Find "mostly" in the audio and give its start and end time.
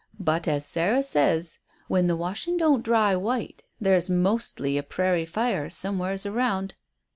4.09-4.75